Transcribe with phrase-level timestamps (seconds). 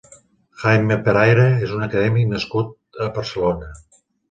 [0.61, 3.73] Jaime Peraire és un acadèmic nascut a Barcelona.